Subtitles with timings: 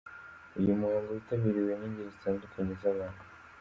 [0.59, 3.21] Uyu muhango witabiriwe n'ingeri zitandukanye za bantu.